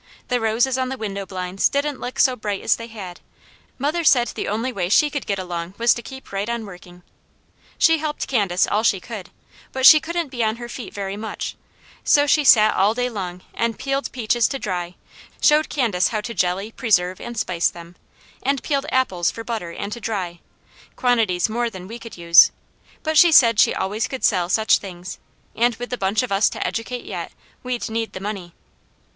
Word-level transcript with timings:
The 0.29 0.41
roses 0.41 0.79
on 0.79 0.89
the 0.89 0.97
window 0.97 1.27
blinds 1.27 1.69
didn't 1.69 1.99
look 1.99 2.17
so 2.17 2.35
bright 2.35 2.63
as 2.63 2.77
they 2.77 2.87
had; 2.87 3.19
mother 3.77 4.03
said 4.03 4.29
the 4.29 4.47
only 4.47 4.73
way 4.73 4.89
she 4.89 5.11
could 5.11 5.27
get 5.27 5.37
along 5.37 5.75
was 5.77 5.93
to 5.93 6.01
keep 6.01 6.31
right 6.31 6.49
on 6.49 6.65
working. 6.65 7.03
She 7.77 7.99
helped 7.99 8.27
Candace 8.27 8.65
all 8.65 8.81
she 8.81 8.99
could, 8.99 9.29
but 9.71 9.85
she 9.85 9.99
couldn't 9.99 10.29
be 10.29 10.43
on 10.43 10.55
her 10.55 10.67
feet 10.67 10.91
very 10.91 11.17
much, 11.17 11.55
so 12.03 12.25
she 12.25 12.43
sat 12.43 12.73
all 12.73 12.95
day 12.95 13.11
long 13.11 13.43
and 13.53 13.77
peeled 13.77 14.11
peaches 14.11 14.47
to 14.47 14.57
dry, 14.57 14.95
showed 15.39 15.69
Candace 15.69 16.07
how 16.07 16.19
to 16.21 16.33
jelly, 16.33 16.71
preserve, 16.71 17.21
and 17.21 17.37
spice 17.37 17.69
them, 17.69 17.95
and 18.41 18.63
peeled 18.63 18.87
apples 18.91 19.29
for 19.29 19.43
butter 19.43 19.69
and 19.69 19.91
to 19.93 20.01
dry, 20.01 20.39
quantities 20.95 21.47
more 21.47 21.69
than 21.69 21.87
we 21.87 21.99
could 21.99 22.17
use, 22.17 22.49
but 23.03 23.19
she 23.19 23.31
said 23.31 23.59
she 23.59 23.75
always 23.75 24.07
could 24.07 24.23
sell 24.23 24.49
such 24.49 24.79
things, 24.79 25.19
and 25.55 25.75
with 25.75 25.91
the 25.91 25.95
bunch 25.97 26.23
of 26.23 26.31
us 26.31 26.49
to 26.49 26.65
educate 26.67 27.05
yet, 27.05 27.31
we'd 27.61 27.87
need 27.87 28.13
the 28.13 28.19
money. 28.19 28.55